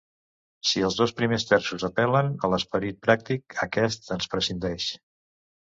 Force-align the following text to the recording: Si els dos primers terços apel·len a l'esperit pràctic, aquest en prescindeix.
Si 0.69 0.81
els 0.87 0.95
dos 1.01 1.13
primers 1.19 1.45
terços 1.51 1.85
apel·len 1.89 2.33
a 2.47 2.51
l'esperit 2.55 2.99
pràctic, 3.07 3.61
aquest 3.69 4.13
en 4.19 4.29
prescindeix. 4.35 4.93